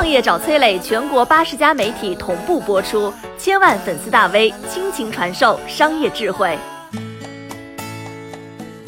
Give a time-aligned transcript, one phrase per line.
[0.00, 6.56] 创业找崔磊，全国八十家媒体同步播出，千万粉丝大 V 倾情传授商业智慧。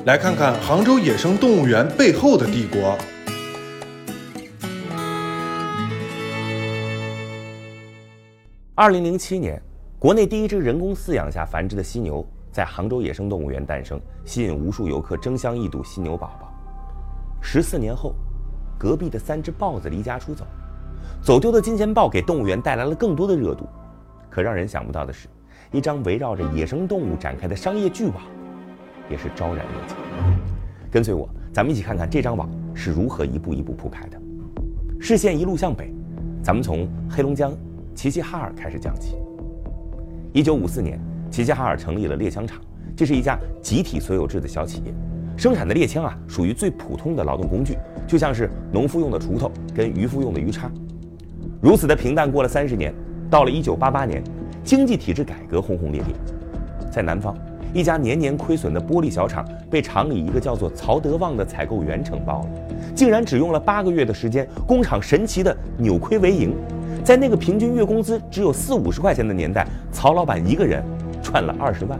[0.06, 2.96] 来看看杭州野生动物园背后的帝国。
[8.74, 9.60] 二零零七年，
[9.98, 16.50] 国内第一只人工饲养下繁殖的犀牛在杭州野生动物园诞生，吸引无数游客争相一睹犀牛宝宝。
[17.42, 18.14] 十四年后，
[18.79, 20.46] 隔壁的三只豹子离家出走，
[21.23, 23.67] 走丢的金钱豹给动物园带来了更多的热度。
[24.31, 25.29] 可让人想不到的是，
[25.71, 28.17] 一张围绕着野生动物展开的商业巨网，
[29.11, 29.95] 也是昭然若揭。
[30.90, 34.20] 跟随我，咱们一起看看这张网是如何一步一步铺开的。
[35.00, 35.92] 视线一路向北，
[36.42, 37.53] 咱们从黑龙江。
[37.95, 39.17] 齐齐哈尔开始讲起。
[40.33, 40.98] 一九五四年，
[41.31, 42.59] 齐齐哈尔成立了猎枪厂，
[42.97, 44.95] 这是一家集体所有制的小企业，
[45.37, 50.70] 生产的猎枪啊，属于最普通的劳动工具，就像是农夫用的锄头跟渔夫用的鱼叉。
[51.62, 52.92] 如此的平淡过了三十年，
[53.30, 54.20] 到了一九八八年，
[54.64, 56.12] 经济体制改革轰轰烈烈，
[56.91, 57.39] 在南方，
[57.73, 62.47] 一家年年亏损的玻璃小厂被厂里一个叫做曹德旺的采购员承包了，
[62.97, 66.53] 竟然只用了八个月的时间，工厂神奇的扭亏为盈。
[67.05, 70.83] 在那个平均月工资只有四五十块钱的年代，曹老板一个人
[71.22, 71.97] 赚了二十万。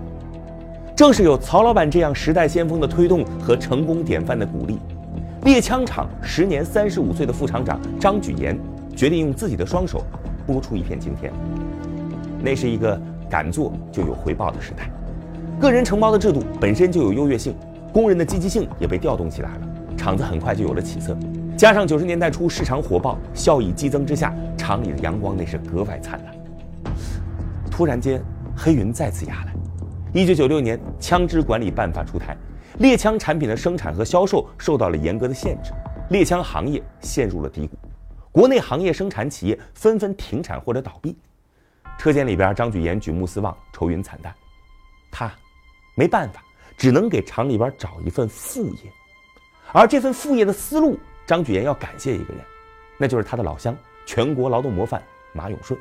[0.97, 4.81] 正是有曹老板这样时代先锋的推动和成功典范的鼓励，
[5.45, 8.59] 猎枪厂时年三十五岁的副厂长张举岩
[8.95, 10.03] 决定用自己的双手
[10.47, 11.33] 拨出一片青天。
[12.43, 14.91] 那是一个敢做就有回报的时代，
[15.61, 17.55] 个人承包的制度本身就有优越性，
[17.93, 21.17] 工人的积极性也被调动起来了，厂子很快就有了起色。
[21.57, 26.35] 加上九十年代初市场火爆，效益激增之下，厂里的阳光那是格外灿烂。
[27.71, 28.21] 突然间，
[28.57, 29.53] 黑云再次压来。
[30.13, 32.37] 一九九六年，枪支管理办法出台，
[32.79, 35.71] 猎枪产品的生产和销售受到了严格的限制，
[36.11, 37.79] 猎枪行业陷入了低谷，
[38.33, 41.15] 国内行业生产企业纷纷停产或者倒闭。
[41.99, 44.35] 车间里边，张举岩举目四望，愁云惨淡。
[45.11, 45.31] 他
[45.95, 46.43] 没办法，
[46.77, 48.91] 只能给厂里边找一份副业，
[49.73, 50.99] 而这份副业的思路。
[51.27, 52.43] 张举岩要感谢一个人，
[52.97, 53.77] 那就是他的老乡，
[54.07, 55.01] 全国劳动模范
[55.33, 55.79] 马永顺。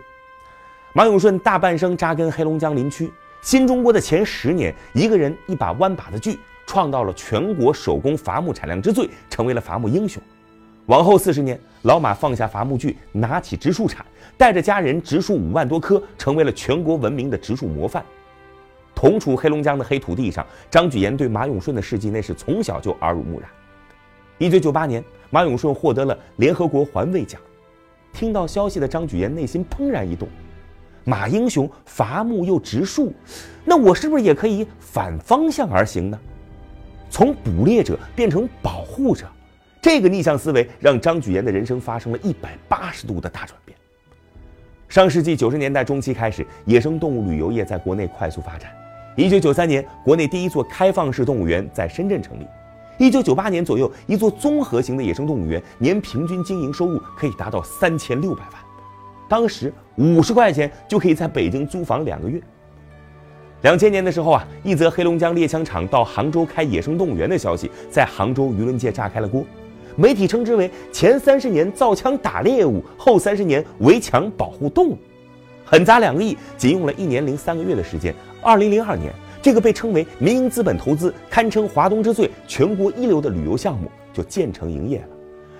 [0.93, 3.11] 马永顺大半生扎根黑龙江林区，
[3.41, 10.21] 新中国的前十年，一个人一把弯把子锯，创造了全国手工伐木产量之最，成为了伐木英雄。
[10.87, 14.05] 往后四十年，老马放下伐木锯，拿起植树铲，
[14.37, 18.03] 带着家人植树五万多棵，成为了全国闻名的植树模范。
[18.93, 23.49] 同处黑龙江的黑土地上，张举岩对马永顺的事迹那是从小就耳濡目染。
[24.37, 25.03] 一九九八年。
[25.33, 27.39] 马永顺获得了联合国环卫奖，
[28.11, 30.27] 听到消息的张举岩内心怦然一动，
[31.05, 33.13] 马英雄伐木又植树，
[33.63, 36.19] 那我是不是也可以反方向而行呢？
[37.09, 39.25] 从捕猎者变成保护者，
[39.81, 43.75] 这个逆向思维让张举岩的人生发生了一百八十度的大转变。
[44.87, 48.71] 上世纪九十年代中期开始，野生动物旅游业在国内快速发展。
[49.15, 52.45] 一九九三年，国内第一座开放式动物园在深圳成立。
[52.97, 58.53] 一九九八年左右，一座综合型的野生动物园年平均经营收入可以达到三千六百万。
[59.27, 62.39] 当时五十块钱就可以在北京租房两个月。
[63.63, 69.43] 两千年的时候啊，一则黑龙江猎枪厂到杭州开野生动物园的消息在杭州舆论界炸开了锅，
[69.95, 74.97] 媒体称之为前三十年造枪打猎物，后三十年围墙保护动物，
[75.65, 78.13] 狠砸两个亿，仅用了一年零三个月的时间。
[78.41, 79.11] 二零零二年。
[79.43, 85.07] 这个被称为民营资本投资、堪称华东之最、全国一流的旅游项目就建成营业了。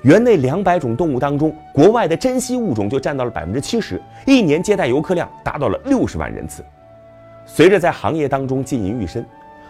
[0.04, 6.64] 园内两百种动物当中，国外的珍稀物种就占到了百分之七十，一年接待游客量达到了六十万人次。
[7.48, 9.26] 随着在行业当中浸淫愈深，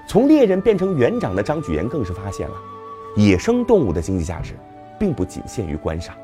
[0.06, 2.56] 从猎人变成园长的张举岩更是发现了，
[3.16, 4.54] 野生动物的经济价值，
[4.98, 6.16] 并不仅限于观赏。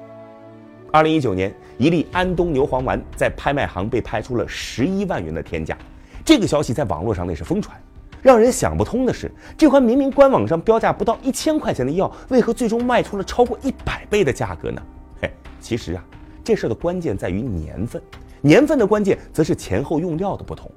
[0.91, 5.77] 二零一九年，一粒安东牛黄丸在拍卖行被拍出了十一万元的天价。
[6.23, 7.77] 这个消息在网络上那是疯传，
[8.21, 14.81] 让人想不通的是，这款明明官网上标价不到一千块钱的药，为何最终卖出了超过一百倍的价格呢？
[15.21, 16.03] 嘿，其实啊，
[16.41, 18.01] 这事儿的关键在于年份，
[18.41, 20.71] 年份的关键则是前后用料的不同。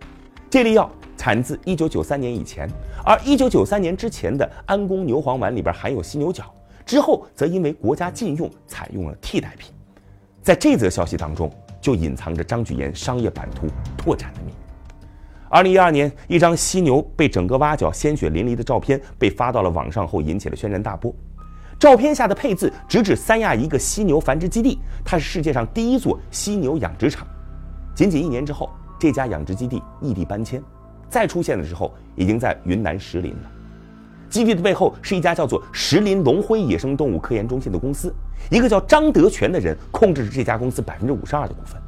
[0.48, 0.90] 这粒药
[1.20, 2.66] 产自一九九三年以前，
[3.04, 6.44] 而一九九三年之前的安宫牛黄丸里边含有犀牛角，
[6.86, 9.70] 之后则因为国家禁用，采用了替代品。
[10.40, 13.66] 在这则消息当中，就隐藏着张举岩商业版图
[13.98, 14.54] 拓展的秘密。
[15.50, 21.14] 二零一二年，一张犀牛被整个挖角、鲜血淋漓的照片被发到了网上后，引起了轩然大波。
[21.78, 27.28] 照片下的配字直指三亚一个犀牛繁殖基地，它是世界上第一座犀牛养殖场。
[27.94, 30.62] 仅仅一年之后，这家养殖基地异地搬迁，
[31.10, 33.50] 再出现的时候已经在云南石林了。
[34.30, 38.14] 基地的背后是一家叫做石林龙辉野生动物科研中心的公司，
[38.48, 41.82] 一个叫张德全的人控制着这家公司百分之五十二的股份。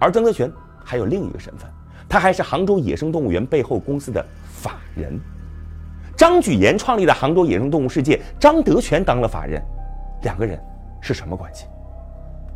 [0.00, 0.50] 而张德全
[0.84, 1.70] 还有另一个身份，
[2.08, 5.18] 他还是杭州野生动物园背后公司的法人。
[6.16, 9.62] 张举岩创立的杭州野生动物世界，张德全当了法人，
[10.22, 10.60] 两个人
[11.00, 11.66] 是什么关系？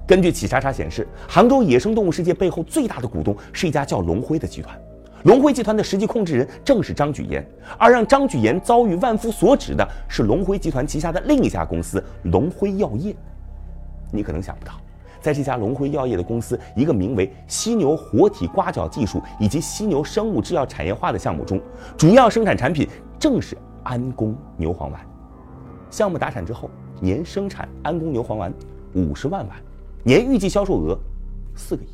[0.05, 4.77] 根据企查查显示，杭州野生动物世界背后最大的股东是一家叫龙辉的集团。
[5.25, 7.45] 龙辉集团的实际控制人正是张举岩，
[7.79, 13.15] 而让张举岩遭遇万夫所指的是龙辉集团旗下的另一家公司龙辉药业。
[14.13, 14.75] 你可能想不到，
[15.21, 21.61] 在这家龙辉药业的公司一个名为犀牛活体刮角技术以及犀牛生物制药产业化的项目中，
[21.97, 22.89] 主要生产产品
[23.19, 25.01] 正是安宫牛黄丸。
[25.91, 26.71] 项目达产之后，
[27.01, 28.53] 年生产安宫牛黄丸
[28.95, 29.57] 五十万碗，
[30.05, 30.97] 年预计销售额
[31.57, 31.89] 四个亿。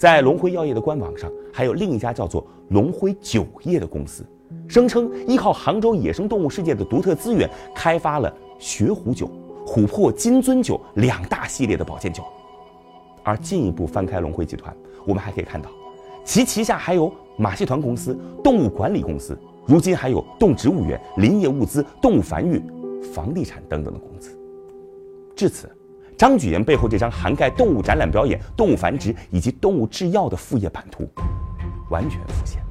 [0.00, 4.24] 在龙辉药业的官网上，还有另一家叫做龙辉酒业的公司，
[4.66, 9.30] 声称依靠杭州野生动物世界的独特资源，开发了雪虎酒、
[9.66, 12.22] 琥珀金樽酒两大系列的保健酒。
[13.22, 14.74] 而进一步翻开龙辉集团，
[15.04, 15.68] 我们还可以看到，
[16.24, 22.58] 其旗下还有马戏团公司、动物管理公司，如今还有动植物园、林业物资、动物繁育、
[23.12, 24.34] 房地产等等的公司。
[25.36, 25.70] 至此。
[26.20, 31.08] 张举岩背后这张涵盖动物展览表演、动物繁殖以及动物制药的副业版图，
[31.88, 32.62] 完全浮现。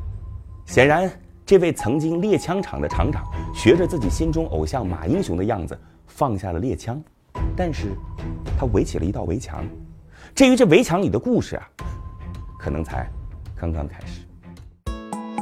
[0.67, 1.11] 显然，
[1.47, 5.75] 这位曾经猎枪厂的厂长，学着自己心中偶像马英雄的样子，
[6.05, 7.01] 放下了猎枪，
[7.57, 7.87] 但是，
[8.55, 9.65] 他围起了一道围墙。
[10.35, 11.67] 至于这围墙里的故事啊，
[12.59, 13.09] 可能才
[13.55, 14.21] 刚刚开始。